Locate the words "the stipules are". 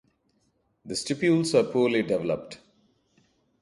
0.83-1.71